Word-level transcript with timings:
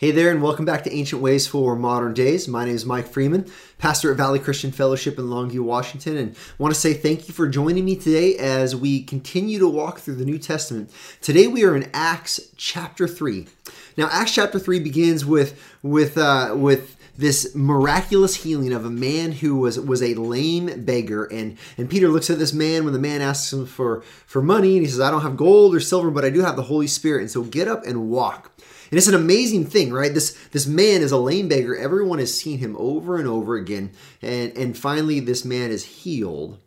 Hey 0.00 0.12
there, 0.12 0.30
and 0.30 0.40
welcome 0.40 0.64
back 0.64 0.84
to 0.84 0.94
Ancient 0.94 1.20
Ways 1.20 1.46
for 1.46 1.76
Modern 1.76 2.14
Days. 2.14 2.48
My 2.48 2.64
name 2.64 2.74
is 2.74 2.86
Mike 2.86 3.06
Freeman, 3.06 3.44
pastor 3.76 4.10
at 4.10 4.16
Valley 4.16 4.38
Christian 4.38 4.72
Fellowship 4.72 5.18
in 5.18 5.26
Longview, 5.26 5.60
Washington, 5.60 6.16
and 6.16 6.34
want 6.56 6.72
to 6.72 6.80
say 6.80 6.94
thank 6.94 7.28
you 7.28 7.34
for 7.34 7.46
joining 7.46 7.84
me 7.84 7.96
today 7.96 8.34
as 8.38 8.74
we 8.74 9.02
continue 9.02 9.58
to 9.58 9.68
walk 9.68 9.98
through 9.98 10.14
the 10.14 10.24
New 10.24 10.38
Testament. 10.38 10.90
Today 11.20 11.48
we 11.48 11.64
are 11.64 11.76
in 11.76 11.90
Acts 11.92 12.40
chapter 12.56 13.06
3. 13.06 13.46
Now, 13.98 14.08
Acts 14.10 14.34
chapter 14.34 14.58
3 14.58 14.80
begins 14.80 15.26
with, 15.26 15.62
with, 15.82 16.16
uh, 16.16 16.54
with 16.56 16.96
this 17.18 17.54
miraculous 17.54 18.36
healing 18.36 18.72
of 18.72 18.86
a 18.86 18.90
man 18.90 19.32
who 19.32 19.56
was 19.56 19.78
was 19.78 20.02
a 20.02 20.14
lame 20.14 20.84
beggar 20.84 21.26
and 21.26 21.58
and 21.76 21.90
Peter 21.90 22.08
looks 22.08 22.30
at 22.30 22.38
this 22.38 22.54
man 22.54 22.84
when 22.84 22.94
the 22.94 22.98
man 22.98 23.20
asks 23.20 23.52
him 23.52 23.66
for 23.66 24.00
for 24.24 24.40
money 24.40 24.76
and 24.76 24.86
he 24.86 24.90
says 24.90 25.00
I 25.00 25.10
don't 25.10 25.20
have 25.20 25.36
gold 25.36 25.74
or 25.74 25.80
silver 25.80 26.10
but 26.10 26.24
I 26.24 26.30
do 26.30 26.40
have 26.40 26.56
the 26.56 26.62
Holy 26.62 26.86
Spirit 26.86 27.20
and 27.20 27.30
so 27.30 27.42
get 27.42 27.68
up 27.68 27.84
and 27.84 28.08
walk 28.08 28.52
and 28.90 28.98
it's 28.98 29.08
an 29.08 29.14
amazing 29.14 29.66
thing, 29.66 29.92
right? 29.92 30.12
This 30.12 30.32
this 30.50 30.66
man 30.66 31.00
is 31.00 31.12
a 31.12 31.16
lame 31.16 31.48
beggar. 31.48 31.76
Everyone 31.76 32.18
has 32.18 32.36
seen 32.36 32.58
him 32.58 32.76
over 32.78 33.18
and 33.18 33.28
over 33.28 33.56
again, 33.56 33.92
and 34.20 34.56
and 34.56 34.76
finally 34.76 35.20
this 35.20 35.44
man 35.44 35.70
is 35.70 35.84
healed. 35.84 36.58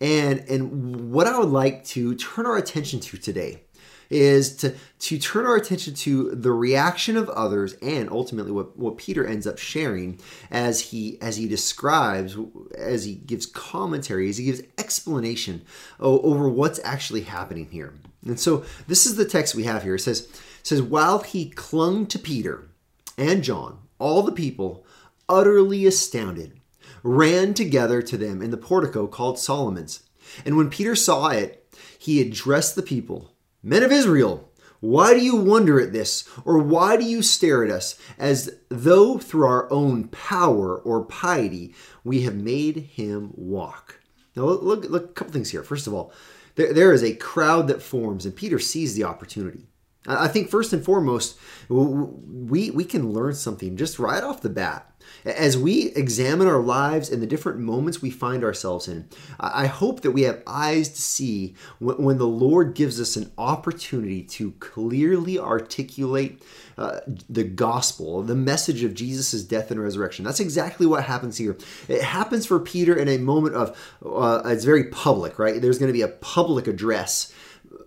And 0.00 0.40
and 0.48 1.12
what 1.12 1.26
I 1.26 1.38
would 1.38 1.50
like 1.50 1.84
to 1.86 2.14
turn 2.16 2.46
our 2.46 2.56
attention 2.56 3.00
to 3.00 3.16
today 3.16 3.62
is 4.10 4.56
to 4.56 4.74
to 4.98 5.18
turn 5.18 5.46
our 5.46 5.56
attention 5.56 5.94
to 5.94 6.30
the 6.34 6.50
reaction 6.50 7.16
of 7.16 7.28
others 7.30 7.74
and 7.82 8.10
ultimately 8.10 8.50
what, 8.50 8.76
what 8.76 8.96
Peter 8.96 9.26
ends 9.26 9.46
up 9.46 9.58
sharing 9.58 10.18
as 10.50 10.80
he 10.80 11.20
as 11.20 11.36
he 11.36 11.46
describes 11.46 12.36
as 12.76 13.04
he 13.04 13.14
gives 13.14 13.46
commentary 13.46 14.28
as 14.28 14.38
he 14.38 14.46
gives 14.46 14.62
explanation 14.78 15.62
over 16.00 16.48
what's 16.48 16.80
actually 16.84 17.22
happening 17.22 17.68
here. 17.70 17.94
And 18.24 18.40
so 18.40 18.64
this 18.86 19.06
is 19.06 19.16
the 19.16 19.24
text 19.24 19.54
we 19.54 19.64
have 19.64 19.82
here. 19.82 19.96
It 19.96 20.00
says 20.00 20.28
says, 20.68 20.82
While 20.82 21.20
he 21.20 21.50
clung 21.50 22.06
to 22.06 22.18
Peter 22.18 22.68
and 23.16 23.42
John, 23.42 23.78
all 23.98 24.22
the 24.22 24.32
people, 24.32 24.84
utterly 25.28 25.86
astounded, 25.86 26.60
ran 27.02 27.54
together 27.54 28.02
to 28.02 28.16
them 28.16 28.42
in 28.42 28.50
the 28.50 28.56
portico 28.56 29.06
called 29.06 29.38
Solomon's. 29.38 30.02
And 30.44 30.56
when 30.56 30.70
Peter 30.70 30.94
saw 30.94 31.28
it, 31.28 31.74
he 31.98 32.20
addressed 32.20 32.76
the 32.76 32.82
people 32.82 33.32
Men 33.62 33.82
of 33.82 33.90
Israel, 33.90 34.52
why 34.80 35.12
do 35.14 35.20
you 35.20 35.34
wonder 35.34 35.80
at 35.80 35.92
this? 35.92 36.28
Or 36.44 36.58
why 36.58 36.96
do 36.96 37.04
you 37.04 37.22
stare 37.22 37.64
at 37.64 37.70
us 37.70 37.98
as 38.18 38.54
though 38.68 39.18
through 39.18 39.46
our 39.46 39.70
own 39.72 40.04
power 40.08 40.76
or 40.76 41.04
piety 41.04 41.74
we 42.04 42.22
have 42.22 42.36
made 42.36 42.76
him 42.76 43.32
walk? 43.34 43.98
Now, 44.36 44.44
look, 44.44 44.84
look, 44.84 45.04
a 45.04 45.12
couple 45.12 45.32
things 45.32 45.50
here. 45.50 45.64
First 45.64 45.88
of 45.88 45.94
all, 45.94 46.12
there, 46.54 46.72
there 46.72 46.92
is 46.92 47.02
a 47.02 47.16
crowd 47.16 47.66
that 47.66 47.82
forms, 47.82 48.24
and 48.24 48.36
Peter 48.36 48.60
sees 48.60 48.94
the 48.94 49.02
opportunity. 49.04 49.66
I 50.08 50.28
think 50.28 50.48
first 50.48 50.72
and 50.72 50.84
foremost, 50.84 51.38
we 51.68 52.70
we 52.70 52.84
can 52.84 53.12
learn 53.12 53.34
something 53.34 53.76
just 53.76 53.98
right 53.98 54.22
off 54.22 54.40
the 54.40 54.48
bat 54.48 54.88
as 55.24 55.56
we 55.56 55.86
examine 55.92 56.46
our 56.46 56.60
lives 56.60 57.10
and 57.10 57.22
the 57.22 57.26
different 57.26 57.58
moments 57.58 58.00
we 58.00 58.10
find 58.10 58.44
ourselves 58.44 58.88
in. 58.88 59.08
I 59.38 59.66
hope 59.66 60.00
that 60.02 60.12
we 60.12 60.22
have 60.22 60.42
eyes 60.46 60.88
to 60.90 61.00
see 61.00 61.54
when 61.80 62.18
the 62.18 62.26
Lord 62.26 62.74
gives 62.74 63.00
us 63.00 63.16
an 63.16 63.32
opportunity 63.36 64.22
to 64.22 64.52
clearly 64.52 65.38
articulate 65.38 66.42
uh, 66.76 67.00
the 67.28 67.44
gospel, 67.44 68.22
the 68.22 68.34
message 68.34 68.84
of 68.84 68.94
Jesus' 68.94 69.42
death 69.42 69.70
and 69.70 69.82
resurrection. 69.82 70.24
That's 70.24 70.40
exactly 70.40 70.86
what 70.86 71.04
happens 71.04 71.36
here. 71.36 71.56
It 71.88 72.02
happens 72.02 72.46
for 72.46 72.60
Peter 72.60 72.94
in 72.94 73.08
a 73.08 73.18
moment 73.18 73.54
of 73.54 73.98
uh, 74.04 74.42
it's 74.46 74.64
very 74.64 74.84
public, 74.84 75.38
right? 75.38 75.60
There's 75.60 75.78
going 75.78 75.88
to 75.88 75.92
be 75.92 76.02
a 76.02 76.08
public 76.08 76.66
address. 76.66 77.32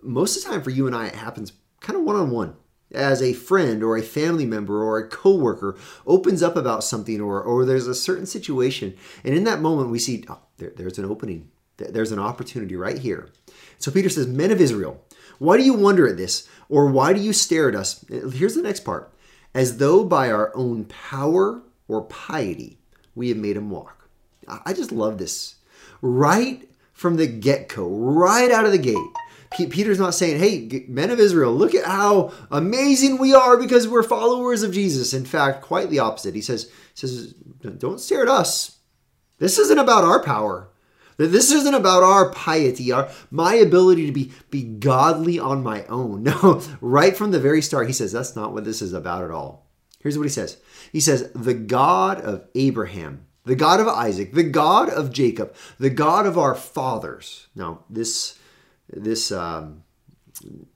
Most 0.02 0.36
of 0.36 0.44
the 0.44 0.50
time 0.50 0.62
for 0.62 0.70
you 0.70 0.86
and 0.86 0.94
I, 0.94 1.06
it 1.06 1.14
happens 1.14 1.52
kind 1.82 1.98
of 1.98 2.04
one 2.04 2.16
on 2.16 2.30
one 2.30 2.56
as 2.94 3.22
a 3.22 3.32
friend 3.32 3.82
or 3.82 3.96
a 3.96 4.02
family 4.02 4.44
member 4.44 4.82
or 4.82 4.98
a 4.98 5.08
coworker 5.08 5.78
opens 6.06 6.42
up 6.42 6.56
about 6.56 6.84
something 6.84 7.20
or, 7.20 7.42
or 7.42 7.64
there's 7.64 7.86
a 7.86 7.94
certain 7.94 8.26
situation 8.26 8.94
and 9.24 9.34
in 9.34 9.44
that 9.44 9.60
moment 9.60 9.90
we 9.90 9.98
see 9.98 10.24
oh, 10.28 10.40
there, 10.58 10.72
there's 10.76 10.98
an 10.98 11.04
opening 11.04 11.50
there's 11.78 12.12
an 12.12 12.18
opportunity 12.18 12.76
right 12.76 12.98
here. 12.98 13.30
So 13.78 13.90
peter 13.90 14.08
says 14.08 14.26
men 14.26 14.50
of 14.50 14.60
israel 14.60 15.02
why 15.42 15.56
do 15.56 15.64
you 15.64 15.74
wonder 15.74 16.06
at 16.06 16.16
this? 16.16 16.48
Or 16.68 16.86
why 16.86 17.12
do 17.12 17.20
you 17.20 17.32
stare 17.32 17.68
at 17.68 17.74
us? 17.74 18.04
Here's 18.08 18.54
the 18.54 18.62
next 18.62 18.84
part. 18.84 19.12
As 19.54 19.78
though 19.78 20.04
by 20.04 20.30
our 20.30 20.52
own 20.54 20.84
power 20.84 21.62
or 21.88 22.02
piety 22.02 22.78
we 23.16 23.28
have 23.28 23.38
made 23.38 23.56
him 23.56 23.68
walk. 23.68 24.08
I 24.46 24.72
just 24.72 24.92
love 24.92 25.18
this. 25.18 25.56
Right 26.00 26.70
from 26.92 27.16
the 27.16 27.26
get-go 27.26 27.88
right 27.88 28.52
out 28.52 28.66
of 28.66 28.70
the 28.70 28.78
gate 28.78 28.96
Peter's 29.56 29.98
not 29.98 30.14
saying, 30.14 30.38
hey, 30.38 30.86
men 30.88 31.10
of 31.10 31.20
Israel, 31.20 31.52
look 31.52 31.74
at 31.74 31.84
how 31.84 32.32
amazing 32.50 33.18
we 33.18 33.34
are 33.34 33.56
because 33.56 33.88
we're 33.88 34.02
followers 34.02 34.62
of 34.62 34.72
Jesus. 34.72 35.14
In 35.14 35.24
fact, 35.24 35.62
quite 35.62 35.90
the 35.90 35.98
opposite. 35.98 36.34
He 36.34 36.40
says, 36.40 36.70
says 36.94 37.32
don't 37.32 38.00
stare 38.00 38.22
at 38.22 38.28
us. 38.28 38.78
This 39.38 39.58
isn't 39.58 39.78
about 39.78 40.04
our 40.04 40.22
power. 40.22 40.68
This 41.16 41.52
isn't 41.52 41.74
about 41.74 42.02
our 42.02 42.30
piety, 42.30 42.90
our 42.90 43.10
my 43.30 43.54
ability 43.54 44.06
to 44.06 44.12
be, 44.12 44.32
be 44.50 44.62
godly 44.62 45.38
on 45.38 45.62
my 45.62 45.84
own. 45.86 46.22
No, 46.32 46.62
right 46.80 47.16
from 47.16 47.30
the 47.30 47.40
very 47.40 47.60
start, 47.62 47.86
he 47.86 47.92
says 47.92 48.12
that's 48.12 48.34
not 48.34 48.52
what 48.52 48.64
this 48.64 48.80
is 48.80 48.92
about 48.92 49.24
at 49.24 49.30
all. 49.30 49.66
Here's 50.00 50.16
what 50.18 50.24
he 50.24 50.30
says. 50.30 50.58
He 50.90 51.00
says, 51.00 51.30
the 51.32 51.54
God 51.54 52.20
of 52.20 52.46
Abraham, 52.54 53.26
the 53.44 53.54
God 53.54 53.80
of 53.80 53.86
Isaac, 53.86 54.32
the 54.32 54.42
God 54.42 54.88
of 54.88 55.12
Jacob, 55.12 55.54
the 55.78 55.90
God 55.90 56.26
of 56.26 56.38
our 56.38 56.54
fathers. 56.54 57.48
Now, 57.54 57.84
this 57.88 58.38
this 58.92 59.32
um, 59.32 59.82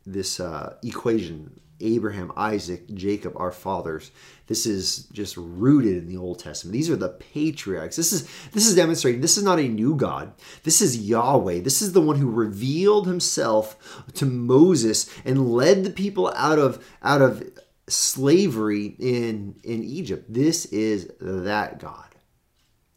this 0.05 0.41
uh, 0.41 0.77
equation 0.83 1.61
Abraham, 1.81 2.33
Isaac, 2.37 2.93
Jacob, 2.95 3.35
our 3.37 3.53
fathers. 3.53 4.11
This 4.47 4.67
is 4.67 5.05
just 5.13 5.37
rooted 5.37 5.97
in 5.97 6.09
the 6.09 6.17
Old 6.17 6.39
Testament. 6.39 6.73
These 6.73 6.89
are 6.91 6.97
the 6.97 7.11
patriarchs. 7.11 7.97
This 7.97 8.13
is 8.13 8.29
this 8.53 8.67
is 8.67 8.75
demonstrating 8.75 9.21
this 9.21 9.37
is 9.37 9.45
not 9.45 9.59
a 9.59 9.69
new 9.69 9.95
God. 9.95 10.33
This 10.63 10.81
is 10.81 10.99
Yahweh. 10.99 11.61
This 11.61 11.83
is 11.83 11.93
the 11.93 12.01
one 12.01 12.17
who 12.17 12.31
revealed 12.31 13.07
himself 13.07 14.05
to 14.15 14.27
Moses 14.27 15.11
and 15.25 15.51
led 15.53 15.85
the 15.85 15.91
people 15.91 16.33
out 16.35 16.59
of 16.59 16.85
out 17.03 17.23
of 17.23 17.47
slavery 17.89 18.97
in 18.99 19.57
in 19.65 19.83
Egypt. 19.83 20.33
This 20.33 20.67
is 20.67 21.11
that 21.21 21.79
God. 21.79 22.15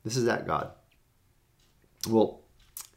This 0.03 0.16
is 0.16 0.25
that 0.25 0.47
God. 0.47 0.72
Well, 2.07 2.41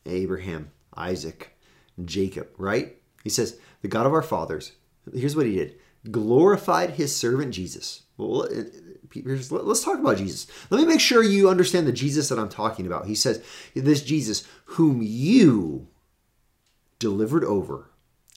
Abraham, 0.07 0.71
Isaac, 0.97 1.57
Jacob, 2.05 2.49
right? 2.59 2.97
He 3.23 3.31
says, 3.31 3.59
the 3.83 3.89
God 3.89 4.07
of 4.07 4.13
our 4.13 4.23
fathers, 4.23 4.73
here's 5.13 5.37
what 5.37 5.47
he 5.47 5.55
did 5.55 5.77
glorified 6.11 6.91
his 6.91 7.15
servant 7.15 7.55
Jesus. 7.55 8.03
Well, 8.17 8.43
uh, 8.43 8.65
let's 9.51 9.85
talk 9.85 9.99
about 9.99 10.17
Jesus. 10.17 10.47
Let 10.71 10.81
me 10.81 10.87
make 10.87 11.01
sure 11.01 11.23
you 11.23 11.49
understand 11.49 11.87
the 11.87 11.93
Jesus 11.93 12.29
that 12.29 12.39
I'm 12.39 12.49
talking 12.49 12.87
about. 12.87 13.07
He 13.07 13.15
says, 13.15 13.43
This 13.75 14.03
Jesus, 14.03 14.47
whom 14.65 15.01
you 15.03 15.89
delivered 16.99 17.45
over 17.45 17.91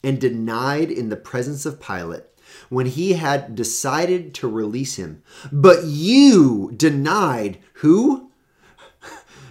and 0.04 0.20
denied 0.20 0.92
in 0.92 1.10
the 1.10 1.16
presence 1.16 1.66
of 1.66 1.82
Pilate 1.82 2.24
when 2.70 2.86
he 2.86 3.14
had 3.14 3.56
decided 3.56 4.34
to 4.36 4.48
release 4.48 4.98
him. 4.98 5.24
But 5.52 5.86
you 5.86 6.72
denied 6.76 7.60
who? 7.76 8.25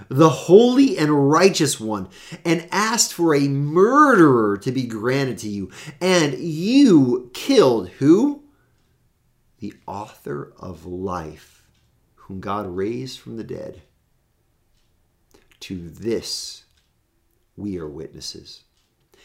The 0.09 0.29
holy 0.29 0.99
and 0.99 1.31
righteous 1.31 1.81
one, 1.81 2.09
and 2.45 2.69
asked 2.71 3.13
for 3.13 3.35
a 3.35 3.49
murderer 3.49 4.57
to 4.59 4.73
be 4.73 4.85
granted 4.87 5.39
to 5.39 5.49
you. 5.49 5.71
And 6.01 6.35
you 6.35 7.31
killed 7.35 7.89
who? 7.89 8.43
The 9.59 9.75
author 9.87 10.53
of 10.59 10.85
life, 10.87 11.65
whom 12.15 12.41
God 12.41 12.67
raised 12.67 13.19
from 13.19 13.37
the 13.37 13.45
dead. 13.45 13.83
To 15.61 15.89
this 15.89 16.65
we 17.57 17.79
are 17.79 17.89
witnesses. 17.89 18.65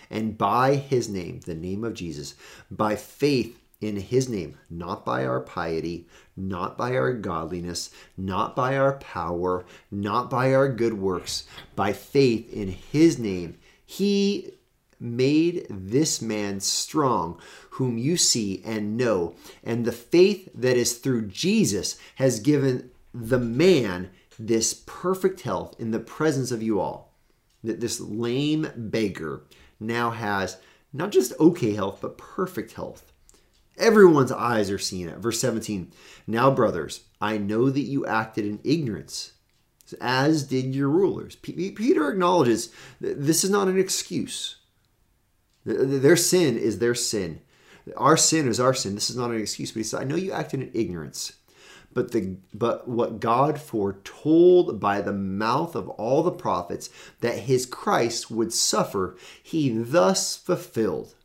And 0.09 0.38
by 0.38 0.75
his 0.75 1.09
name, 1.09 1.41
the 1.41 1.56
name 1.56 1.84
of 1.84 1.94
Jesus, 1.94 2.35
by 2.72 2.96
faith 2.96 3.59
in 3.81 3.95
his 3.95 4.28
name, 4.28 4.57
not 4.69 5.06
by 5.06 5.25
our 5.25 5.40
piety, 5.40 6.07
not 6.35 6.78
by 6.78 6.95
our 6.95 7.14
godliness, 7.14 7.91
not 8.17 8.55
by 8.55 8.78
our 8.78 8.93
power, 8.97 9.66
not 9.90 10.29
by 10.29 10.53
our 10.53 10.67
good 10.67 10.93
works, 10.93 11.46
by 11.76 11.93
faith 11.93 12.52
in 12.52 12.67
his 12.67 13.17
name. 13.17 13.58
He 13.85 14.52
made 14.99 15.66
this 15.70 16.22
man 16.22 16.59
strong, 16.59 17.40
whom 17.72 17.97
you 17.97 18.17
see 18.17 18.61
and 18.66 18.97
know. 18.97 19.35
And 19.64 19.85
the 19.85 19.93
faith 19.93 20.49
that 20.53 20.75
is 20.75 20.97
through 20.97 21.28
Jesus 21.28 21.97
has 22.16 22.41
given 22.41 22.91
the 23.14 23.40
man 23.40 24.09
this 24.37 24.84
perfect 24.85 25.41
health 25.41 25.75
in 25.79 25.91
the 25.91 25.99
presence 25.99 26.52
of 26.52 26.61
you 26.61 26.79
all. 26.79 27.14
That 27.64 27.79
this 27.79 27.99
lame 27.99 28.70
beggar 28.75 29.43
now 29.79 30.11
has 30.11 30.58
not 30.91 31.11
just 31.11 31.34
okay 31.40 31.73
health, 31.73 31.99
but 32.02 32.17
perfect 32.17 32.73
health. 32.73 33.09
Everyone's 33.79 34.31
eyes 34.31 34.70
are 34.70 34.78
seeing 34.78 35.08
it. 35.08 35.17
Verse 35.17 35.40
17 35.40 35.91
Now, 36.28 36.52
brothers, 36.52 37.05
I 37.22 37.37
know 37.37 37.70
that 37.70 37.79
you 37.79 38.05
acted 38.05 38.46
in 38.46 38.59
ignorance, 38.64 39.31
as 40.02 40.43
did 40.43 40.76
your 40.76 40.90
rulers. 40.90 41.35
Peter 41.37 42.11
acknowledges 42.11 42.70
this 42.99 43.43
is 43.43 43.49
not 43.49 43.70
an 43.70 43.79
excuse. 43.79 44.58
Their 45.66 46.17
sin 46.17 46.58
is 46.58 46.79
their 46.79 46.96
sin. 46.96 47.41
Our 47.97 48.17
sin 48.17 48.47
is 48.47 48.59
our 48.59 48.73
sin. 48.73 48.96
This 48.96 49.09
is 49.09 49.16
not 49.16 49.31
an 49.31 49.40
excuse, 49.40 49.72
but 49.72 49.79
he 49.79 49.84
said, 49.84 50.02
I 50.02 50.05
know 50.05 50.16
you 50.16 50.32
acted 50.32 50.61
in 50.61 50.72
ignorance. 50.73 51.34
But 51.91 52.11
the 52.11 52.37
but 52.53 52.87
what 52.87 53.20
God 53.20 53.59
foretold 53.59 54.79
by 54.79 55.02
the 55.02 55.14
mouth 55.14 55.73
of 55.73 55.90
all 55.90 56.22
the 56.22 56.32
prophets 56.32 56.90
that 57.22 57.40
his 57.40 57.66
Christ 57.66 58.29
would 58.29 58.53
suffer, 58.53 59.17
he 59.41 59.70
thus 59.70 60.37
fulfilled 60.37 61.16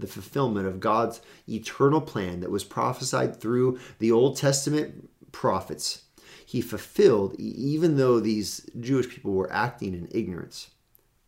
the 0.00 0.06
fulfillment 0.06 0.66
of 0.66 0.80
God's 0.80 1.20
eternal 1.48 2.00
plan 2.00 2.40
that 2.40 2.50
was 2.50 2.64
prophesied 2.64 3.40
through 3.40 3.78
the 3.98 4.12
Old 4.12 4.36
Testament 4.36 5.10
prophets. 5.32 6.02
He 6.44 6.60
fulfilled, 6.60 7.36
even 7.38 7.96
though 7.96 8.18
these 8.18 8.68
Jewish 8.78 9.08
people 9.08 9.32
were 9.32 9.52
acting 9.52 9.94
in 9.94 10.08
ignorance. 10.10 10.70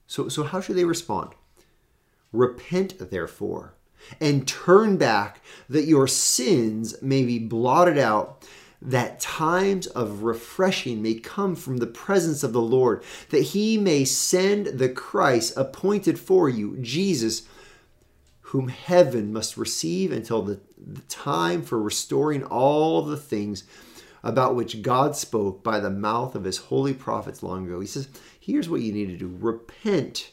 So, 0.06 0.28
so 0.28 0.42
how 0.42 0.60
should 0.60 0.76
they 0.76 0.84
respond? 0.84 1.30
Repent, 2.32 3.10
therefore, 3.10 3.74
and 4.20 4.48
turn 4.48 4.96
back 4.96 5.40
that 5.68 5.84
your 5.84 6.08
sins 6.08 7.00
may 7.00 7.22
be 7.22 7.38
blotted 7.38 7.98
out, 7.98 8.44
that 8.80 9.20
times 9.20 9.86
of 9.86 10.24
refreshing 10.24 11.00
may 11.02 11.14
come 11.14 11.54
from 11.54 11.76
the 11.76 11.86
presence 11.86 12.42
of 12.42 12.52
the 12.52 12.60
Lord, 12.60 13.04
that 13.30 13.42
he 13.42 13.78
may 13.78 14.04
send 14.04 14.66
the 14.66 14.88
Christ 14.88 15.56
appointed 15.56 16.18
for 16.18 16.48
you, 16.48 16.76
Jesus 16.78 17.42
whom 18.52 18.68
heaven 18.68 19.32
must 19.32 19.56
receive 19.56 20.12
until 20.12 20.42
the, 20.42 20.60
the 20.76 21.00
time 21.08 21.62
for 21.62 21.80
restoring 21.80 22.44
all 22.44 23.00
the 23.00 23.16
things 23.16 23.64
about 24.22 24.54
which 24.54 24.82
God 24.82 25.16
spoke 25.16 25.64
by 25.64 25.80
the 25.80 25.88
mouth 25.88 26.34
of 26.34 26.44
his 26.44 26.58
holy 26.58 26.92
prophets 26.92 27.42
long 27.42 27.64
ago. 27.66 27.80
He 27.80 27.86
says, 27.86 28.10
here's 28.38 28.68
what 28.68 28.82
you 28.82 28.92
need 28.92 29.06
to 29.06 29.16
do 29.16 29.34
repent, 29.40 30.32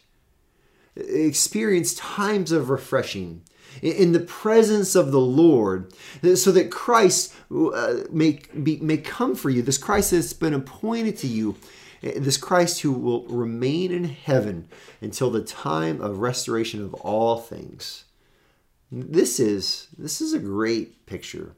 experience 0.98 1.94
times 1.94 2.52
of 2.52 2.70
refreshing 2.70 3.44
in 3.82 4.12
the 4.12 4.20
presence 4.20 4.96
of 4.96 5.14
the 5.14 5.22
Lord, 5.22 5.94
so 6.36 6.52
that 6.52 6.72
Christ 6.72 7.34
uh, 7.50 8.00
may, 8.12 8.42
be, 8.62 8.80
may 8.82 8.98
come 8.98 9.34
for 9.34 9.50
you. 9.50 9.62
This 9.62 9.78
Christ 9.78 10.12
that's 10.12 10.34
been 10.34 10.54
appointed 10.54 11.16
to 11.20 11.28
you, 11.28 11.56
this 12.02 12.36
Christ 12.36 12.82
who 12.82 12.92
will 12.92 13.26
remain 13.28 13.94
in 13.94 14.04
heaven 14.04 14.68
until 15.00 15.30
the 15.30 15.42
time 15.42 16.02
of 16.02 16.20
restoration 16.20 16.84
of 16.84 16.94
all 16.96 17.38
things. 17.38 18.04
This 18.92 19.40
is 19.40 19.88
this 19.98 20.22
is 20.22 20.34
a 20.34 20.40
great 20.40 21.06
picture. 21.06 21.56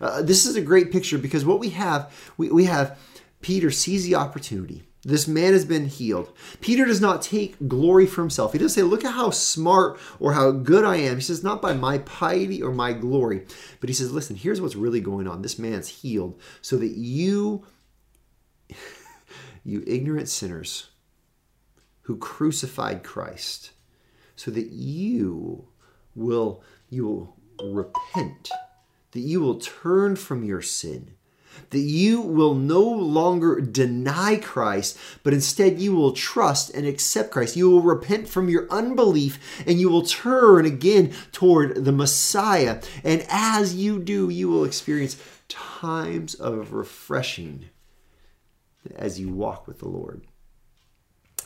Uh, 0.00 0.22
this 0.22 0.44
is 0.44 0.56
a 0.56 0.60
great 0.60 0.92
picture 0.92 1.16
because 1.16 1.44
what 1.44 1.58
we 1.58 1.70
have, 1.70 2.12
we, 2.36 2.50
we 2.50 2.64
have 2.66 2.98
Peter 3.40 3.70
sees 3.70 4.04
the 4.04 4.14
opportunity. 4.14 4.82
This 5.06 5.28
man 5.28 5.52
has 5.52 5.64
been 5.64 5.86
healed. 5.86 6.32
Peter 6.60 6.84
does 6.84 7.00
not 7.00 7.22
take 7.22 7.68
glory 7.68 8.06
for 8.06 8.22
himself. 8.22 8.52
He 8.52 8.58
doesn't 8.58 8.74
say, 8.74 8.82
Look 8.82 9.04
at 9.04 9.14
how 9.14 9.30
smart 9.30 10.00
or 10.18 10.32
how 10.32 10.50
good 10.50 10.84
I 10.84 10.96
am. 10.96 11.14
He 11.14 11.22
says, 11.22 11.44
Not 11.44 11.62
by 11.62 11.74
my 11.74 11.98
piety 11.98 12.60
or 12.60 12.72
my 12.72 12.92
glory. 12.92 13.46
But 13.78 13.88
he 13.88 13.94
says, 13.94 14.12
Listen, 14.12 14.34
here's 14.34 14.60
what's 14.60 14.74
really 14.74 15.00
going 15.00 15.28
on. 15.28 15.42
This 15.42 15.60
man's 15.60 15.86
healed 15.86 16.40
so 16.60 16.76
that 16.78 16.90
you, 16.90 17.64
you 19.64 19.84
ignorant 19.86 20.28
sinners 20.28 20.88
who 22.02 22.16
crucified 22.16 23.04
Christ, 23.04 23.70
so 24.34 24.50
that 24.50 24.70
you 24.70 25.68
will 26.16 26.62
you 26.88 27.06
will 27.06 27.36
repent, 27.72 28.50
that 29.12 29.20
you 29.20 29.40
will 29.40 29.58
turn 29.58 30.16
from 30.16 30.44
your 30.44 30.62
sin, 30.62 31.12
that 31.70 31.78
you 31.78 32.20
will 32.20 32.54
no 32.54 32.82
longer 32.82 33.60
deny 33.60 34.36
Christ, 34.36 34.98
but 35.22 35.32
instead 35.32 35.78
you 35.78 35.94
will 35.94 36.12
trust 36.12 36.70
and 36.70 36.86
accept 36.86 37.30
Christ. 37.30 37.56
You 37.56 37.70
will 37.70 37.82
repent 37.82 38.28
from 38.28 38.48
your 38.48 38.66
unbelief 38.70 39.38
and 39.66 39.80
you 39.80 39.88
will 39.88 40.02
turn 40.02 40.66
again 40.66 41.12
toward 41.32 41.84
the 41.84 41.92
Messiah. 41.92 42.82
And 43.04 43.24
as 43.28 43.74
you 43.74 43.98
do, 43.98 44.28
you 44.28 44.48
will 44.48 44.64
experience 44.64 45.16
times 45.48 46.34
of 46.34 46.72
refreshing 46.72 47.66
as 48.94 49.18
you 49.18 49.28
walk 49.30 49.66
with 49.66 49.78
the 49.78 49.88
Lord. 49.88 50.22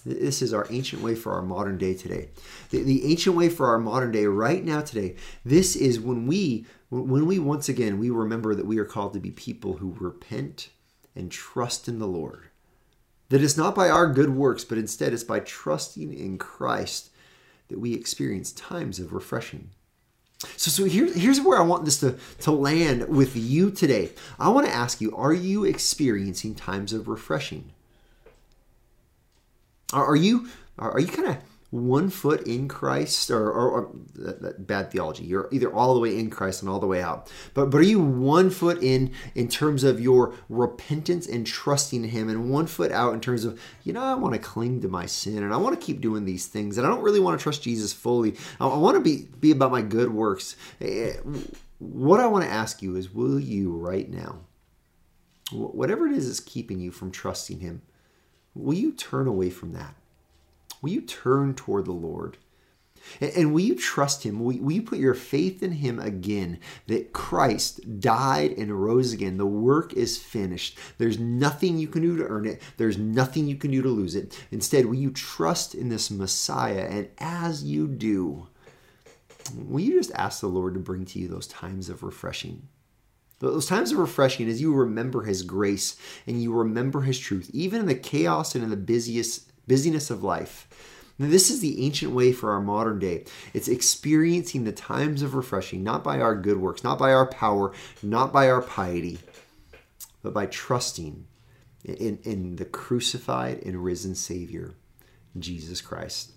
This 0.05 0.43
is 0.43 0.55
our 0.55 0.67
ancient 0.71 1.03
way 1.03 1.15
for 1.15 1.33
our 1.33 1.43
modern 1.43 1.79
day 1.79 1.95
today. 1.95 2.31
The, 2.71 2.83
the 2.83 3.11
ancient 3.11 3.37
way 3.37 3.49
for 3.49 3.67
our 3.67 3.79
modern 3.79 4.13
day 4.13 4.27
right 4.27 4.65
now 4.65 4.81
today, 4.81 5.17
this 5.45 5.77
is 5.77 6.01
when 6.01 6.27
we 6.27 6.67
when 6.89 7.27
we 7.27 7.39
once 7.39 7.69
again 7.69 7.99
we 7.99 8.11
remember 8.11 8.55
that 8.55 8.67
we 8.67 8.79
are 8.79 8.85
called 8.85 9.13
to 9.13 9.21
be 9.21 9.31
people 9.31 9.75
who 9.75 9.97
repent 10.01 10.71
and 11.15 11.31
trust 11.31 11.89
in 11.89 11.99
the 11.99 12.07
Lord. 12.07 12.49
That 13.29 13.43
it's 13.43 13.57
not 13.57 13.77
by 13.77 13.89
our 13.89 14.13
good 14.13 14.31
works, 14.31 14.65
but 14.65 14.79
instead 14.79 15.13
it's 15.13 15.25
by 15.25 15.41
trusting 15.41 16.13
in 16.13 16.37
Christ 16.39 17.11
that 17.69 17.79
we 17.79 17.95
experience 17.95 18.53
times 18.53 18.99
of 18.99 19.13
refreshing. 19.13 19.71
So, 20.57 20.71
so 20.71 20.85
here, 20.85 21.13
here's 21.13 21.41
where 21.41 21.59
I 21.59 21.65
want 21.65 21.85
this 21.85 22.01
to, 22.01 22.17
to 22.41 22.51
land 22.51 23.09
with 23.09 23.37
you 23.37 23.71
today. 23.71 24.11
I 24.39 24.49
want 24.49 24.67
to 24.67 24.73
ask 24.73 25.01
you 25.01 25.15
are 25.15 25.33
you 25.33 25.65
experiencing 25.65 26.55
times 26.55 26.93
of 26.93 27.09
refreshing? 27.09 27.73
Are, 29.93 30.17
you 30.17 30.49
are 30.79 31.01
you 31.01 31.09
kind 31.09 31.29
of 31.29 31.37
one 31.71 32.11
foot 32.11 32.49
in 32.49 32.67
Christ, 32.67 33.31
or, 33.31 33.49
or, 33.49 33.71
or 33.71 33.91
that, 34.17 34.43
that 34.43 34.67
bad 34.67 34.91
theology? 34.91 35.25
You're 35.25 35.49
either 35.53 35.73
all 35.73 35.95
the 35.95 36.01
way 36.01 36.19
in 36.19 36.29
Christ 36.29 36.63
and 36.63 36.69
all 36.69 36.81
the 36.81 36.87
way 36.87 37.01
out. 37.01 37.31
But 37.55 37.71
but 37.71 37.79
are 37.79 37.83
you 37.83 38.01
one 38.01 38.51
foot 38.51 38.83
in 38.83 39.13
in 39.35 39.49
terms 39.49 39.85
of 39.85 40.01
your 40.01 40.35
repentance 40.49 41.27
and 41.27 41.47
trusting 41.47 42.05
Him, 42.05 42.29
and 42.29 42.51
one 42.51 42.67
foot 42.67 42.91
out 42.93 43.15
in 43.15 43.21
terms 43.21 43.45
of 43.45 43.61
you 43.85 43.93
know 43.93 44.03
I 44.03 44.15
want 44.15 44.35
to 44.35 44.41
cling 44.41 44.81
to 44.83 44.89
my 44.89 45.07
sin 45.07 45.43
and 45.43 45.55
I 45.55 45.57
want 45.59 45.79
to 45.79 45.85
keep 45.85 46.01
doing 46.01 46.25
these 46.25 46.47
things, 46.47 46.77
and 46.77 46.87
I 46.87 46.91
don't 46.91 47.03
really 47.03 47.21
want 47.21 47.39
to 47.39 47.43
trust 47.43 47.63
Jesus 47.63 47.93
fully. 47.93 48.37
I, 48.61 48.67
I 48.67 48.79
want 48.79 48.97
to 48.97 49.01
be 49.01 49.29
be 49.39 49.53
about 49.53 49.71
my 49.71 49.83
good 49.83 50.13
works. 50.13 50.57
Eh, 50.81 51.13
what 51.79 52.21
I 52.21 52.27
want 52.27 52.45
to 52.45 52.51
ask 52.51 52.83
you 52.83 52.97
is, 52.97 53.13
will 53.13 53.41
you 53.41 53.73
right 53.73 54.09
now, 54.09 54.41
whatever 55.51 56.07
it 56.07 56.13
is 56.13 56.27
that's 56.27 56.39
keeping 56.39 56.79
you 56.79 56.91
from 56.91 57.11
trusting 57.11 57.61
Him? 57.61 57.83
Will 58.55 58.75
you 58.75 58.93
turn 58.93 59.27
away 59.27 59.51
from 59.51 59.73
that? 59.73 59.95
Will 60.83 60.91
you 60.91 61.03
turn 61.03 61.55
toward 61.55 61.85
the 61.85 61.93
Lord? 61.93 62.37
And 63.21 63.53
will 63.53 63.61
you 63.61 63.75
trust 63.75 64.25
Him? 64.25 64.41
Will 64.41 64.73
you 64.73 64.83
put 64.83 64.99
your 64.99 65.15
faith 65.15 65.63
in 65.63 65.73
Him 65.73 65.99
again 65.99 66.59
that 66.87 67.13
Christ 67.13 68.01
died 68.01 68.53
and 68.53 68.83
rose 68.83 69.13
again? 69.13 69.37
The 69.37 69.47
work 69.47 69.93
is 69.95 70.19
finished. 70.19 70.79
There's 70.99 71.19
nothing 71.19 71.79
you 71.79 71.89
can 71.89 72.03
do 72.03 72.17
to 72.17 72.25
earn 72.25 72.47
it, 72.47 72.61
there's 72.77 72.99
nothing 72.99 73.47
you 73.47 73.57
can 73.57 73.71
do 73.71 73.83
to 73.83 73.89
lose 73.89 74.15
it. 74.15 74.39
Instead, 74.51 74.87
will 74.87 74.97
you 74.97 75.11
trust 75.11 75.75
in 75.75 75.89
this 75.89 76.11
Messiah? 76.11 76.87
And 76.91 77.09
as 77.19 77.65
you 77.65 77.87
do, 77.87 78.49
will 79.57 79.81
you 79.81 79.99
just 79.99 80.13
ask 80.15 80.41
the 80.41 80.49
Lord 80.49 80.75
to 80.75 80.81
bring 80.81 81.05
to 81.07 81.19
you 81.19 81.29
those 81.29 81.47
times 81.47 81.89
of 81.89 82.03
refreshing? 82.03 82.69
Those 83.41 83.67
times 83.67 83.91
of 83.91 83.99
refreshing 83.99 84.49
as 84.49 84.61
you 84.61 84.73
remember 84.75 85.23
His 85.23 85.43
grace 85.43 85.97
and 86.27 86.43
you 86.43 86.53
remember 86.53 87.01
His 87.01 87.19
truth, 87.19 87.51
even 87.53 87.81
in 87.81 87.87
the 87.87 87.95
chaos 87.95 88.55
and 88.55 88.63
in 88.63 88.71
the 88.71 88.77
busiest 88.77 89.51
busyness 89.67 90.11
of 90.11 90.23
life. 90.23 90.69
Now, 91.19 91.29
this 91.29 91.51
is 91.51 91.61
the 91.61 91.85
ancient 91.85 92.13
way 92.13 92.33
for 92.33 92.51
our 92.53 92.61
modern 92.61 92.99
day. 92.99 93.25
It's 93.53 93.69
experiencing 93.69 94.65
the 94.65 94.73
times 94.73 95.23
of 95.23 95.35
refreshing, 95.35 95.83
not 95.83 96.05
by 96.05 96.21
our 96.21 96.35
good 96.35 96.59
works, 96.59 96.85
not 96.85 96.99
by 96.99 97.13
our 97.13 97.27
power, 97.27 97.73
not 98.03 98.33
by 98.33 98.49
our 98.49 98.63
piety, 98.63 99.19
but 100.23 100.33
by 100.33 100.47
trusting 100.47 101.27
in, 101.85 102.19
in 102.23 102.57
the 102.57 102.65
crucified 102.65 103.63
and 103.65 103.85
risen 103.85 104.15
Savior, 104.15 104.73
Jesus 105.39 105.81
Christ. 105.81 106.33